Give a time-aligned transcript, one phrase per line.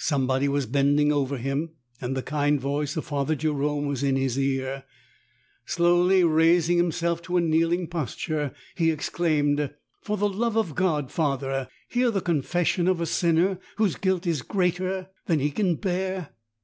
[0.00, 1.70] Somebody was bending over him,
[2.00, 4.82] and the kind voice of Father Jerome was in his ear.
[5.64, 9.72] Slowly raising himself to a kneeling posture, he exclaimed,
[10.04, 14.42] 'Tor the love of God, Father, hear the confession of a sinner whose guilt is
[14.42, 16.30] greater than he can bear